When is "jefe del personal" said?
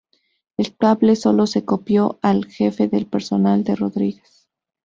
2.45-3.63